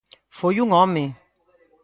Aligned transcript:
Foi 0.37 0.55
un 0.63 0.69
home. 0.77 1.05